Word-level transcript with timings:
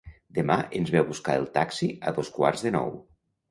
Demà 0.37 0.55
ens 0.79 0.89
ve 0.95 1.01
a 1.05 1.07
buscar 1.09 1.35
el 1.43 1.45
taxi 1.59 1.91
a 2.13 2.17
dos 2.19 2.35
quarts 2.41 2.67
de 2.67 2.75
nou. 2.81 2.93